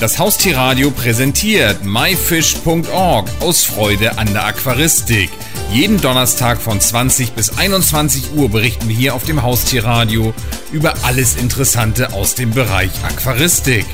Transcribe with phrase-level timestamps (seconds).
[0.00, 5.30] Das Haustierradio präsentiert myfish.org aus Freude an der Aquaristik.
[5.72, 10.34] Jeden Donnerstag von 20 bis 21 Uhr berichten wir hier auf dem Haustierradio
[10.72, 13.86] über alles Interessante aus dem Bereich Aquaristik.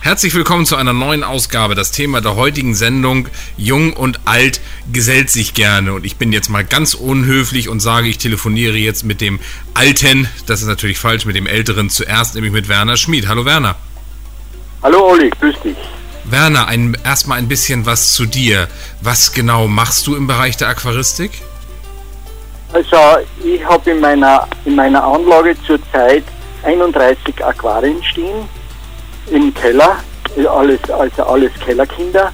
[0.00, 1.74] Herzlich willkommen zu einer neuen Ausgabe.
[1.74, 4.60] Das Thema der heutigen Sendung Jung und Alt
[4.92, 5.92] gesellt sich gerne.
[5.92, 9.40] Und ich bin jetzt mal ganz unhöflich und sage, ich telefoniere jetzt mit dem
[9.74, 13.26] Alten, das ist natürlich falsch, mit dem Älteren zuerst, nämlich mit Werner Schmid.
[13.26, 13.76] Hallo Werner.
[14.80, 15.76] Hallo Olli, grüß dich.
[16.22, 18.68] Werner, ein, erstmal ein bisschen was zu dir.
[19.00, 21.42] Was genau machst du im Bereich der Aquaristik?
[22.72, 22.96] Also
[23.44, 26.22] ich habe in meiner, in meiner Anlage zurzeit
[26.62, 28.48] 31 Aquarien stehen
[29.32, 29.96] im Keller,
[30.48, 32.32] alles, also alles Kellerkinder.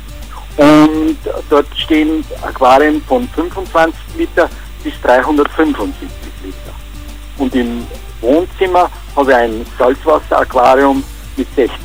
[0.58, 1.16] Und
[1.48, 4.50] dort stehen Aquarien von 25 Liter
[4.82, 6.08] bis 375
[6.44, 6.58] Liter.
[7.38, 7.86] Und im
[8.20, 11.02] Wohnzimmer habe ich ein Salzwasseraquarium
[11.36, 11.83] mit 60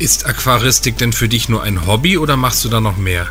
[0.00, 3.26] ist Aquaristik denn für dich nur ein Hobby oder machst du da noch mehr?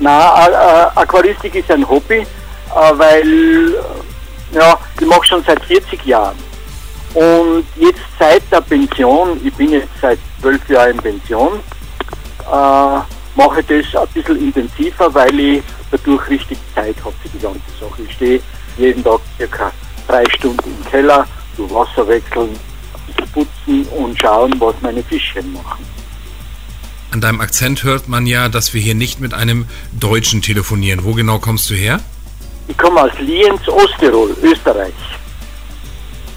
[0.00, 6.36] Na, Aquaristik ist ein Hobby, äh, weil äh, ja, ich mache schon seit 40 Jahren.
[7.12, 11.60] Und jetzt seit der Pension, ich bin jetzt seit zwölf Jahren in Pension,
[12.40, 12.98] äh,
[13.36, 17.60] mache ich das ein bisschen intensiver, weil ich dadurch richtig Zeit habe für die ganze
[17.78, 18.02] Sache.
[18.08, 18.40] Ich stehe
[18.78, 19.70] jeden Tag circa
[20.08, 22.58] drei Stunden im Keller, so Wasser wechseln,
[23.34, 25.84] putzen und schauen, was meine Fischchen machen.
[27.10, 31.04] An deinem Akzent hört man ja, dass wir hier nicht mit einem Deutschen telefonieren.
[31.04, 32.00] Wo genau kommst du her?
[32.66, 34.94] Ich komme aus Lienz, Osttirol, Österreich.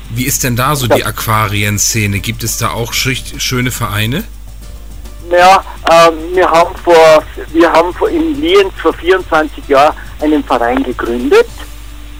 [0.09, 2.19] Wie ist denn da so die Aquarienszene?
[2.19, 4.23] Gibt es da auch schöne Vereine?
[5.31, 10.83] Ja, äh, wir haben vor, wir haben vor in Lienz vor 24 Jahren einen Verein
[10.83, 11.47] gegründet,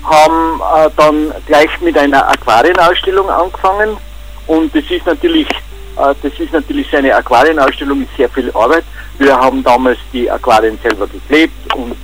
[0.04, 3.98] haben äh, dann gleich mit einer Aquarienausstellung angefangen
[4.48, 8.84] und das ist natürlich, äh, das ist natürlich seine Aquarienausstellung mit sehr viel Arbeit.
[9.20, 11.96] Wir haben damals die Aquarien selber geklebt und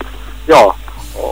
[0.47, 0.73] ja,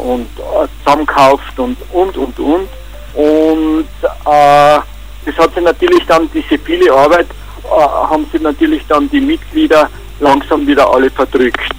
[0.03, 2.69] und äh, zusammengekauft und und und und.
[3.13, 4.79] Und äh,
[5.25, 7.27] das hat sich natürlich dann, diese viele Arbeit,
[7.63, 9.89] äh, haben sich natürlich dann die Mitglieder
[10.19, 11.75] langsam wieder alle verdrückt.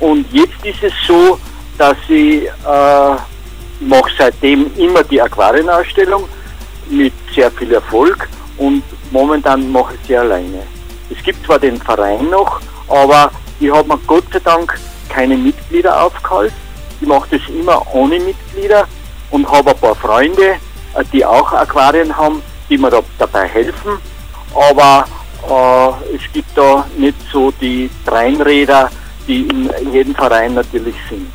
[0.00, 1.38] Und jetzt ist es so,
[1.78, 3.16] dass ich äh,
[3.80, 6.28] mache seitdem immer die Aquarienausstellung
[6.90, 8.28] mit sehr viel Erfolg
[8.58, 10.62] und momentan mache ich sie alleine.
[11.10, 13.30] Es gibt zwar den Verein noch, aber
[13.60, 14.78] ich habe mir Gott sei Dank
[15.08, 16.56] keine Mitglieder aufgehalten.
[17.00, 18.86] Ich mache das immer ohne Mitglieder
[19.30, 20.56] und habe ein paar Freunde,
[20.94, 23.98] äh, die auch Aquarien haben, die mir da, dabei helfen.
[24.54, 25.04] Aber
[25.48, 28.90] äh, es gibt da nicht so die Dreinräder,
[29.26, 31.30] die in jedem Verein natürlich sind.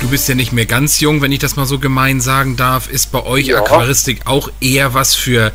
[0.00, 2.88] Du bist ja nicht mehr ganz jung, wenn ich das mal so gemein sagen darf.
[2.88, 3.58] Ist bei euch ja.
[3.58, 5.50] Aquaristik auch eher was für,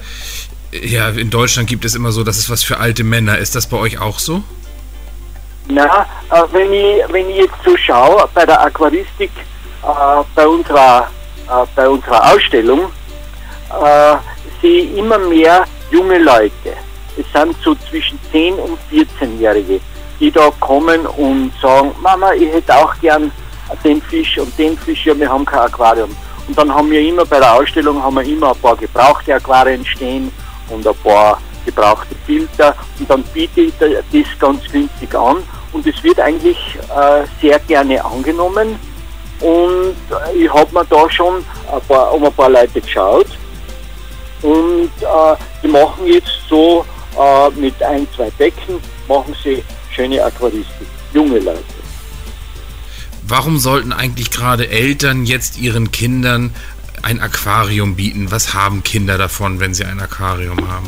[0.71, 3.37] ja, in Deutschland gibt es immer so, dass es was für alte Männer.
[3.37, 4.43] Ist das bei euch auch so?
[5.69, 9.31] Na, äh, wenn, ich, wenn ich jetzt so schaue, bei der Aquaristik,
[9.81, 11.09] äh, bei, unserer,
[11.47, 12.91] äh, bei unserer Ausstellung,
[13.69, 14.15] äh,
[14.61, 16.75] sehe ich immer mehr junge Leute.
[17.17, 19.79] Es sind so zwischen 10 und 14-Jährige,
[20.19, 23.31] die da kommen und sagen, Mama, ich hätte auch gern
[23.83, 26.15] den Fisch und den Fisch, ja, wir haben kein Aquarium.
[26.47, 29.85] Und dann haben wir immer bei der Ausstellung haben wir immer ein paar gebrauchte Aquarien
[29.85, 30.31] stehen
[30.69, 32.75] und ein paar gebrauchte Filter.
[32.99, 35.37] Und dann biete ich das ganz günstig an.
[35.71, 36.57] Und es wird eigentlich
[36.95, 38.77] äh, sehr gerne angenommen.
[39.39, 39.95] Und
[40.35, 43.27] ich habe mir da schon ein paar, um ein paar Leute geschaut.
[44.41, 46.85] Und äh, die machen jetzt so
[47.17, 51.82] äh, mit ein, zwei Becken, machen sie schöne Aquaristik, junge Leute.
[53.35, 56.53] Warum sollten eigentlich gerade Eltern jetzt ihren Kindern
[57.01, 58.29] ein Aquarium bieten?
[58.29, 60.87] Was haben Kinder davon, wenn sie ein Aquarium haben?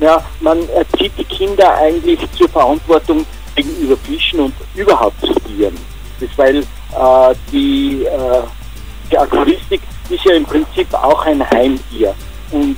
[0.00, 5.76] Ja, man erzieht die Kinder eigentlich zur Verantwortung gegenüber Fischen und überhaupt zu Tieren.
[6.18, 8.42] Das weil äh, die, äh,
[9.08, 12.16] die Aquaristik ist ja im Prinzip auch ein Heimtier.
[12.50, 12.76] Und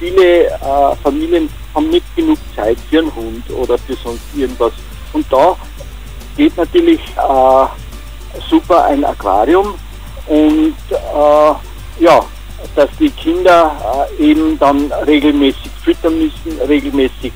[0.00, 4.72] viele äh, Familien haben nicht genug Zeit für einen Hund oder für sonst irgendwas.
[5.12, 5.54] Und da
[6.36, 7.79] geht natürlich äh,
[8.50, 9.74] super ein Aquarium
[10.26, 12.24] und äh, ja,
[12.74, 17.32] dass die Kinder äh, eben dann regelmäßig füttern müssen, regelmäßig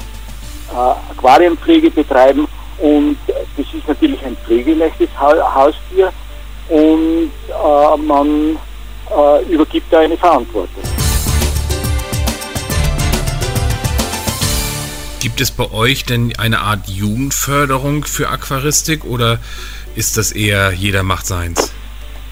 [0.73, 2.47] äh, Aquarienpflege betreiben
[2.79, 3.17] und
[3.57, 6.13] das ist natürlich ein pflegeleichtes ha Haustier
[6.69, 8.59] und äh, man
[9.17, 10.83] äh, übergibt da eine Verantwortung.
[15.21, 19.39] Gibt es bei euch denn eine Art Jugendförderung für Aquaristik oder
[19.95, 21.73] ist das eher jeder macht seins?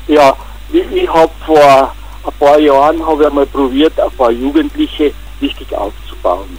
[0.09, 0.37] Ja,
[0.73, 1.95] ich, ich habe vor
[2.25, 6.59] ein paar Jahren habe ich einmal probiert, ein paar Jugendliche richtig aufzubauen.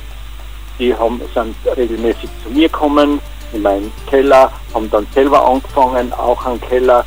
[0.79, 3.19] Die haben, sind regelmäßig zu mir gekommen,
[3.53, 7.05] in meinen Keller, haben dann selber angefangen, auch einen Keller.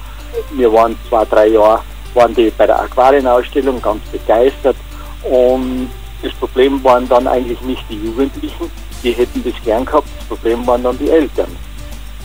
[0.52, 1.80] Wir waren zwei, drei Jahre,
[2.14, 4.76] waren die bei der Aquarienausstellung ganz begeistert
[5.24, 5.90] und
[6.22, 8.70] das Problem waren dann eigentlich nicht die Jugendlichen,
[9.02, 11.54] die hätten das gern gehabt, das Problem waren dann die Eltern.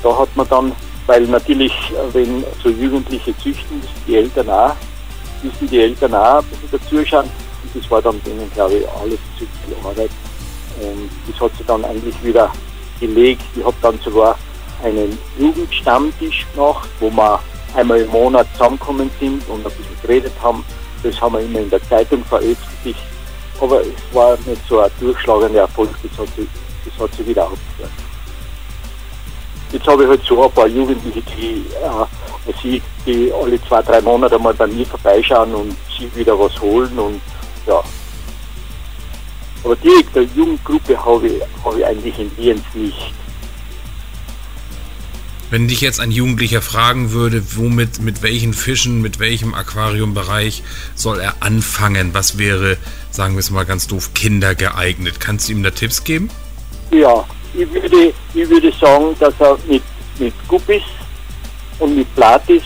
[0.04, 0.72] Da hat man dann,
[1.08, 1.74] weil natürlich,
[2.14, 4.76] wenn so Jugendliche züchten, die Eltern auch,
[5.44, 7.26] müssen die Eltern auch ein bisschen dazuschauen.
[7.64, 10.12] Und das war dann denen, glaube ich, alles zu viel Arbeit.
[10.82, 12.52] Und das hat sich dann eigentlich wieder
[13.00, 13.42] gelegt.
[13.56, 14.38] Ich habe dann sogar
[14.84, 17.40] einen Jugendstammtisch gemacht, wo wir
[17.76, 20.64] einmal im Monat zusammengekommen sind und ein bisschen geredet haben.
[21.04, 23.00] Das haben wir immer in der Zeitung veröffentlicht.
[23.60, 26.48] Aber es war nicht so ein durchschlagender Erfolg, das hat sich,
[26.86, 27.92] das hat sich wieder aufgehört.
[29.72, 34.02] Jetzt habe ich halt so ein paar Jugendliche, die, äh, die, die alle zwei, drei
[34.02, 37.22] Monate mal bei mir vorbeischauen und sich wieder was holen und
[37.66, 37.82] ja.
[39.64, 43.14] Aber direkt eine Jugendgruppe habe ich, habe ich eigentlich in Lienz nicht.
[45.52, 50.64] Wenn dich jetzt ein Jugendlicher fragen würde, womit, mit welchen Fischen, mit welchem Aquariumbereich
[50.96, 52.78] soll er anfangen, was wäre,
[53.12, 55.20] sagen wir es mal ganz doof, Kinder geeignet?
[55.20, 56.30] Kannst du ihm da Tipps geben?
[56.90, 59.84] Ja, ich würde, ich würde sagen, dass er mit,
[60.20, 60.84] mit Guppies
[61.80, 62.64] und mit Platis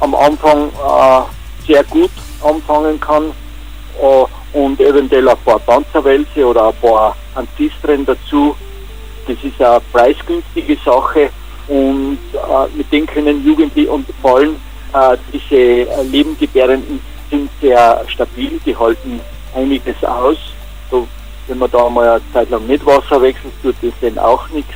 [0.00, 1.22] am Anfang äh,
[1.66, 2.10] sehr gut
[2.42, 3.32] anfangen kann
[4.00, 8.56] äh, und eventuell ein paar Panzerwälze oder ein paar Antistren dazu.
[9.26, 11.30] Das ist eine preisgünstige Sache
[11.66, 14.56] und äh, mit denen können Jugendliche und vor allem
[14.94, 17.00] äh, diese Lebengebärenden
[17.30, 19.20] sind sehr stabil, die halten
[19.54, 20.38] einiges aus.
[20.90, 21.06] So,
[21.48, 24.72] wenn man da mal eine Zeit lang nicht Wasser wechselt, tut das dann auch nichts.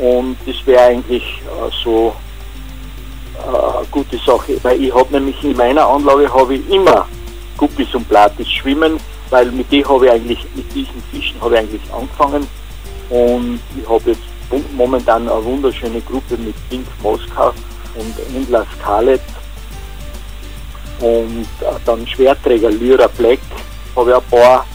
[0.00, 2.14] Und das wäre eigentlich äh, so
[3.38, 7.06] äh, eine gute Sache, weil ich habe nämlich in meiner Anlage habe ich immer
[7.56, 8.98] Guppies und Platis schwimmen,
[9.30, 12.46] weil mit denen habe ich eigentlich, mit diesen Fischen habe ich eigentlich angefangen.
[13.10, 14.22] Und ich habe jetzt
[14.74, 17.52] momentan eine wunderschöne Gruppe mit Pink Moskau
[17.94, 19.20] und Endler Scarlet.
[21.00, 23.40] Und äh, dann Schwerträger Lyra Black
[23.96, 24.66] habe ich ein paar,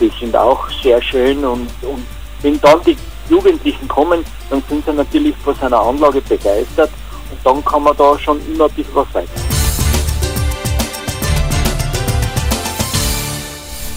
[0.00, 2.04] die sind auch sehr schön und, und
[2.42, 2.96] wenn dann die
[3.28, 6.90] Jugendlichen kommen, dann sind sie natürlich von seiner Anlage begeistert
[7.30, 9.30] und dann kann man da schon immer ein bisschen was weiter.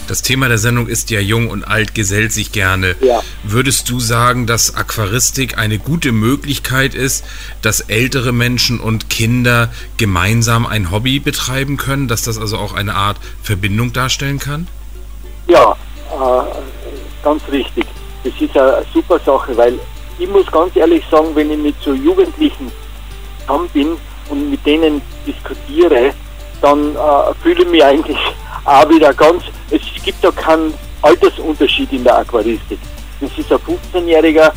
[0.06, 2.94] Das Thema der Sendung ist ja jung und alt gesellt sich gerne.
[3.00, 3.22] Ja.
[3.42, 7.24] Würdest du sagen, dass Aquaristik eine gute Möglichkeit ist,
[7.62, 12.94] dass ältere Menschen und Kinder gemeinsam ein Hobby betreiben können, dass das also auch eine
[12.94, 14.68] Art Verbindung darstellen kann?
[15.48, 15.74] Ja,
[17.22, 17.86] ganz richtig.
[18.22, 19.78] Das ist eine super Sache, weil
[20.18, 22.70] ich muss ganz ehrlich sagen, wenn ich mit so Jugendlichen
[23.40, 23.96] zusammen bin
[24.30, 26.12] und mit denen diskutiere,
[26.62, 28.18] dann äh, fühle ich mich eigentlich
[28.64, 30.72] auch wieder ganz, es gibt da keinen
[31.02, 32.78] Altersunterschied in der Aquaristik.
[33.20, 34.52] Das ist ein 15-Jähriger,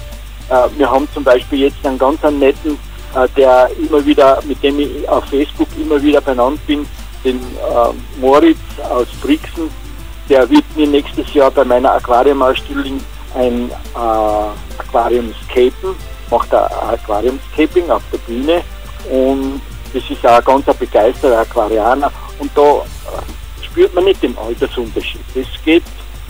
[0.50, 2.77] äh, wir haben zum Beispiel jetzt einen ganz netten,
[3.15, 6.86] äh, der immer wieder, mit dem ich auf Facebook immer wieder benannt bin,
[7.24, 8.57] den äh, Moritz
[8.89, 9.69] aus Brixen,
[10.29, 13.00] der wird mir nächstes Jahr bei meiner Aquariumausstellung
[13.35, 15.95] ein äh, Aquariumscapen,
[16.29, 18.62] macht ein Aquariumscaping auf der Bühne
[19.09, 19.62] und
[19.94, 25.21] das ist auch ein ganz begeisterter Aquarianer und da äh, spürt man nicht den Altersunterschied.
[25.33, 25.83] Das geht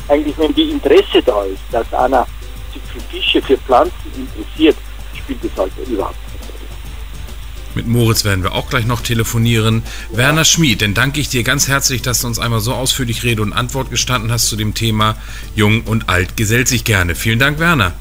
[0.08, 2.26] eigentlich, wenn die Interesse da ist, dass einer
[2.74, 4.78] sich für Fische, für Pflanzen interessiert,
[5.16, 6.16] spielt das Alter überhaupt.
[7.78, 9.84] Mit Moritz werden wir auch gleich noch telefonieren.
[10.12, 10.18] Ja.
[10.18, 13.44] Werner Schmid, dann danke ich dir ganz herzlich, dass du uns einmal so ausführlich Rede
[13.44, 15.16] und Antwort gestanden hast zu dem Thema
[15.56, 17.14] Jung und Alt gesellt sich gerne.
[17.14, 17.94] Vielen Dank, Werner.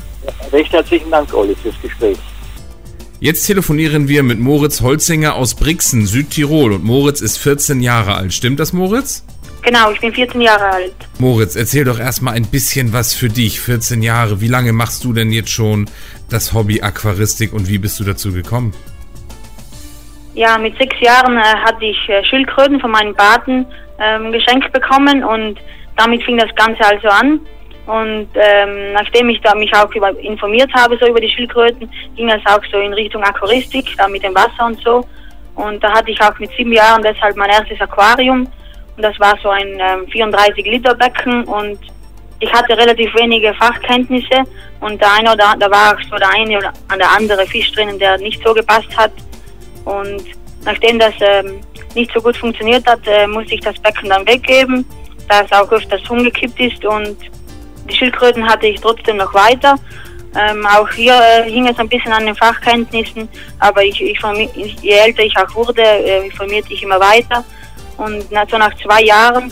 [0.50, 2.16] Recht herzlichen Dank, Olli, fürs Gespräch.
[3.20, 6.72] Jetzt telefonieren wir mit Moritz Holzinger aus Brixen, Südtirol.
[6.72, 8.32] Und Moritz ist 14 Jahre alt.
[8.32, 9.24] Stimmt das, Moritz?
[9.60, 10.94] Genau, ich bin 14 Jahre alt.
[11.18, 13.60] Moritz, erzähl doch erstmal ein bisschen was für dich.
[13.60, 14.40] 14 Jahre.
[14.40, 15.84] Wie lange machst du denn jetzt schon
[16.30, 18.72] das Hobby Aquaristik und wie bist du dazu gekommen?
[20.36, 23.64] Ja, mit sechs Jahren äh, hatte ich äh, Schildkröten von meinem Paten
[23.98, 25.58] ähm, geschenkt bekommen und
[25.96, 27.40] damit fing das Ganze also an.
[27.86, 32.28] Und ähm, nachdem ich da mich auch über, informiert habe so über die Schildkröten, ging
[32.28, 35.06] es auch so in Richtung Aquaristik, da mit dem Wasser und so.
[35.54, 38.46] Und da hatte ich auch mit sieben Jahren deshalb mein erstes Aquarium
[38.96, 41.78] und das war so ein ähm, 34 Liter Becken und
[42.40, 44.42] ich hatte relativ wenige Fachkenntnisse
[44.80, 47.98] und der eine oder da war auch so der eine oder der andere Fisch drinnen,
[47.98, 49.12] der nicht so gepasst hat.
[49.86, 50.22] Und
[50.64, 51.60] nachdem das ähm,
[51.94, 54.84] nicht so gut funktioniert hat, äh, musste ich das Becken dann weggeben,
[55.28, 57.16] da es auch öfters umgekippt ist und
[57.88, 59.76] die Schildkröten hatte ich trotzdem noch weiter.
[60.36, 63.28] Ähm, auch hier äh, hing es ein bisschen an den Fachkenntnissen,
[63.60, 64.18] aber ich, ich,
[64.82, 67.42] je älter ich auch wurde, äh, informierte ich immer weiter.
[67.96, 69.50] Und so nach zwei Jahren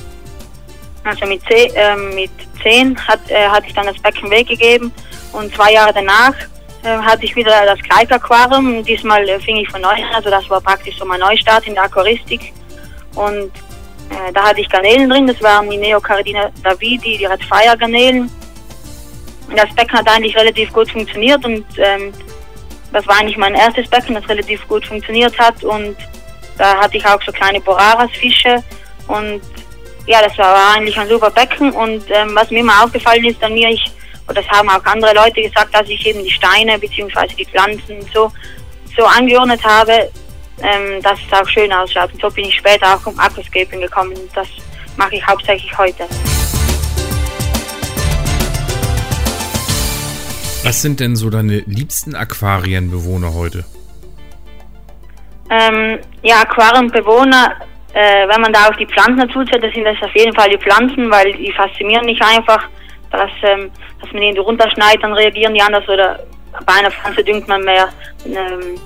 [1.04, 2.30] Also mit, zehn, äh, mit
[2.62, 4.92] zehn hat, äh, hatte ich dann das Becken weggegeben
[5.32, 6.34] und zwei Jahre danach
[6.88, 8.84] hatte ich wieder das gleiche Aquarium.
[8.84, 11.74] Diesmal äh, fing ich von neu an, also das war praktisch so mein Neustart in
[11.74, 12.52] der Aquaristik.
[13.14, 13.50] Und
[14.10, 18.30] äh, da hatte ich Garnelen drin, das waren die Neocardina davidi, die Red Fire Garnelen.
[19.54, 22.12] Das Becken hat eigentlich relativ gut funktioniert und ähm,
[22.92, 25.96] das war eigentlich mein erstes Becken, das relativ gut funktioniert hat und
[26.56, 28.62] da hatte ich auch so kleine Boraras-Fische
[29.08, 29.40] und
[30.06, 33.54] ja, das war eigentlich ein super Becken und ähm, was mir immer aufgefallen ist an
[33.54, 33.84] mir, ich,
[34.26, 37.26] und das haben auch andere Leute gesagt, dass ich eben die Steine bzw.
[37.38, 38.32] die Pflanzen so,
[38.96, 40.10] so angeordnet habe,
[40.62, 42.12] ähm, dass es auch schön ausschaut.
[42.12, 44.14] Und so bin ich später auch um Aquascaping gekommen.
[44.34, 44.48] Das
[44.96, 46.04] mache ich hauptsächlich heute.
[50.64, 53.66] Was sind denn so deine liebsten Aquarienbewohner heute?
[55.50, 57.56] Ähm, ja, Aquarienbewohner,
[57.92, 60.56] äh, wenn man da auf die Pflanzen dazu zählt, sind das auf jeden Fall die
[60.56, 62.66] Pflanzen, weil die faszinieren mich einfach,
[63.16, 66.20] dass, ähm, dass man die runterschneidet, dann reagieren die anders oder
[66.66, 67.88] bei einer Pflanze düngt man mehr
[68.26, 68.78] ähm,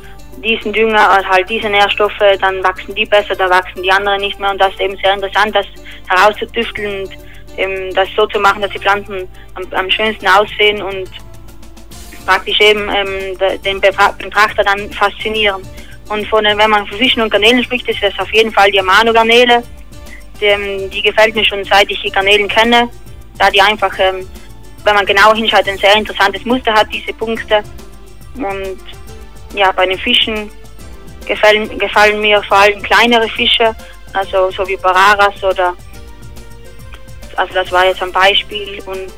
[0.42, 4.38] diesen Dünger, also halt diese Nährstoffe, dann wachsen die besser, da wachsen die anderen nicht
[4.38, 5.66] mehr und das ist eben sehr interessant, das
[6.08, 7.10] herauszutüfteln und
[7.56, 11.10] ähm, das so zu machen, dass die Pflanzen am, am schönsten aussehen und
[12.24, 15.62] praktisch eben ähm, den Betrachter dann faszinieren.
[16.08, 18.80] Und von, wenn man von Fischen und Garnelen spricht, ist das auf jeden Fall die
[18.80, 19.62] Amano-Garnele.
[20.40, 22.88] Die, ähm, die, gefällt mir schon seit ich die Garnelen kenne,
[23.38, 24.28] da die einfach, ähm,
[24.84, 27.62] wenn man genau hinschaut, ein sehr interessantes Muster hat, diese Punkte.
[28.36, 28.78] Und
[29.54, 30.50] ja, bei den Fischen
[31.26, 33.74] gefallen, gefallen mir vor allem kleinere Fische,
[34.12, 35.74] also so wie Bararas oder,
[37.36, 39.12] also das war jetzt ein Beispiel und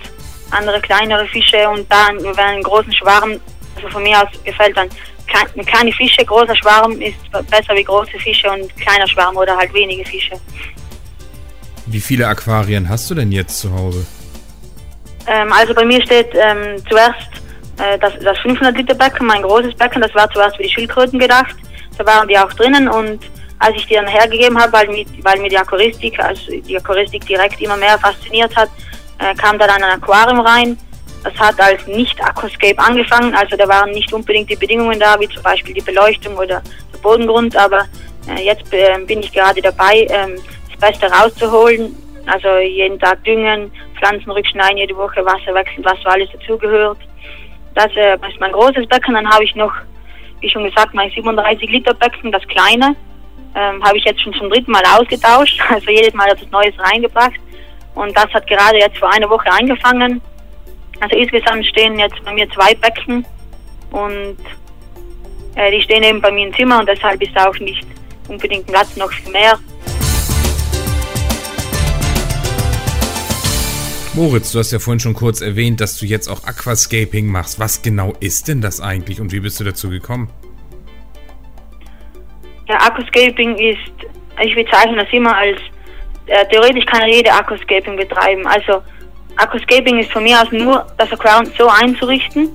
[0.50, 3.41] andere kleinere Fische und dann über einen großen Schwarm,
[3.77, 4.89] also von mir aus gefällt dann
[5.65, 10.05] kleine Fische, großer Schwarm ist besser wie große Fische und kleiner Schwarm oder halt wenige
[10.05, 10.33] Fische.
[11.90, 14.06] Wie viele Aquarien hast du denn jetzt zu Hause?
[15.26, 17.28] Ähm, also bei mir steht ähm, zuerst
[17.78, 21.18] äh, das, das 500 Liter Becken, mein großes Becken, das war zuerst für die Schildkröten
[21.18, 21.56] gedacht.
[21.99, 23.18] Da waren die auch drinnen und
[23.59, 24.88] als ich die dann hergegeben habe, weil,
[25.23, 28.70] weil mir die Aquaristik, also die Aquaristik direkt immer mehr fasziniert hat,
[29.18, 30.78] äh, kam da dann ein Aquarium rein.
[31.25, 35.42] Das hat als Nicht-Aquascape angefangen, also da waren nicht unbedingt die Bedingungen da, wie zum
[35.42, 37.85] Beispiel die Beleuchtung oder der Bodengrund, aber
[38.28, 40.37] äh, jetzt äh, bin ich gerade dabei, ähm,
[40.80, 41.94] Beste rauszuholen.
[42.26, 46.99] Also jeden Tag düngen, Pflanzen rückschneiden, jede Woche Wasser wechseln, was so alles dazugehört.
[47.75, 49.72] Das äh, ist mein großes Becken, dann habe ich noch,
[50.40, 52.94] wie schon gesagt, mein 37 Liter Becken, das kleine,
[53.54, 57.40] ähm, habe ich jetzt schon zum dritten Mal ausgetauscht, also jedes Mal etwas Neues reingebracht.
[57.94, 60.20] Und das hat gerade jetzt vor einer Woche angefangen.
[61.00, 63.25] Also insgesamt stehen jetzt bei mir zwei Becken
[63.90, 64.37] und
[65.56, 67.84] äh, die stehen eben bei mir im Zimmer und deshalb ist auch nicht
[68.28, 69.58] unbedingt Platz noch für mehr.
[74.12, 77.61] Moritz, du hast ja vorhin schon kurz erwähnt, dass du jetzt auch Aquascaping machst.
[77.61, 80.29] Was genau ist denn das eigentlich und wie bist du dazu gekommen?
[82.69, 83.79] Ja, Aquascaping ist,
[84.43, 85.59] ich bezeichne das immer als
[86.26, 88.45] äh, theoretisch kann jeder Aquascaping betreiben.
[88.49, 88.83] Also
[89.37, 92.49] Aquascaping ist von mir aus nur das Aquarium so einzurichten,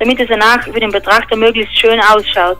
[0.00, 2.58] damit es danach für den Betrachter möglichst schön ausschaut.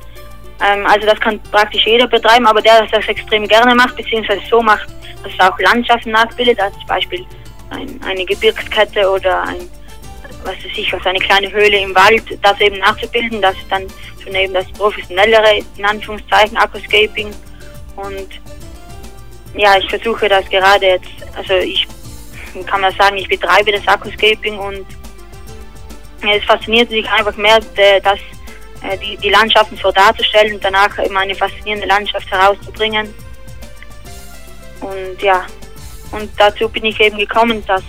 [0.64, 4.42] Ähm, also das kann praktisch jeder betreiben, aber der, der das extrem gerne macht, beziehungsweise
[4.48, 4.88] so macht,
[5.24, 7.26] dass es auch Landschaften nachbildet, als Beispiel
[7.70, 9.68] ein, eine Gebirgskette oder ein,
[10.44, 13.86] was weiß ich, also eine kleine Höhle im Wald, das eben nachzubilden, das ist dann
[14.22, 17.30] schon eben das professionellere, in Anführungszeichen, Aquascaping.
[17.96, 18.28] Und
[19.54, 21.86] ja, ich versuche das gerade jetzt, also ich
[22.66, 24.86] kann mal sagen, ich betreibe das Aquascaping und
[26.22, 27.60] es fasziniert mich einfach mehr,
[28.02, 28.18] dass
[28.82, 33.12] äh, die, die Landschaften so darzustellen und danach immer eine faszinierende Landschaft herauszubringen.
[34.80, 35.46] Und ja,
[36.12, 37.82] und dazu bin ich eben gekommen, dass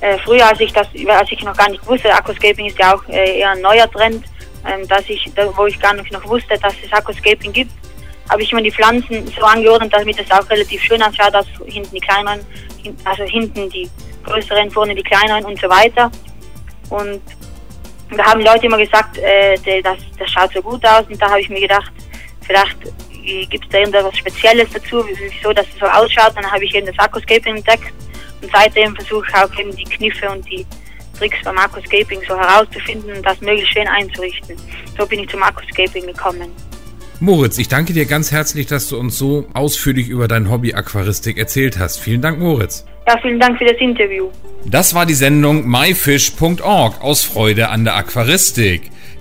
[0.00, 3.08] äh, früher, als ich das, als ich noch gar nicht wusste, Aquascaping ist ja auch
[3.08, 4.24] äh, eher ein neuer Trend,
[4.66, 7.72] ähm, dass ich, wo ich gar nicht noch wusste, dass es Aquascaping gibt,
[8.28, 11.94] habe ich immer die Pflanzen so angeordnet, damit es auch relativ schön ausschaut, dass hinten
[11.94, 12.40] die kleineren,
[13.04, 13.88] also hinten die
[14.24, 16.10] größeren, vorne die kleineren und so weiter.
[16.90, 17.20] Und
[18.16, 21.40] da haben Leute immer gesagt, äh, das, das schaut so gut aus und da habe
[21.40, 21.92] ich mir gedacht,
[22.46, 22.76] vielleicht
[23.48, 26.32] gibt es da irgendetwas Spezielles dazu, wieso das so ausschaut.
[26.36, 27.92] Dann habe ich eben das Aquascaping entdeckt
[28.42, 30.66] und seitdem versuche ich auch eben die Kniffe und die
[31.18, 34.56] Tricks beim Aquascaping so herauszufinden und das möglichst schön einzurichten.
[34.98, 36.50] So bin ich zum Aquascaping gekommen.
[37.20, 41.38] Moritz, ich danke dir ganz herzlich, dass du uns so ausführlich über dein Hobby Aquaristik
[41.38, 41.98] erzählt hast.
[42.00, 42.84] Vielen Dank, Moritz.
[43.06, 44.30] Ja, vielen Dank für das Interview.
[44.64, 48.90] Das war die Sendung myfish.org aus Freude an der Aquaristik.